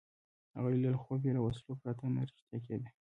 [0.55, 2.89] هغه لیدلی خوب یې له وسلو پرته نه رښتیا کېده.